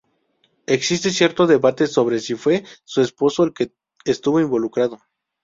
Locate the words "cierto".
1.11-1.45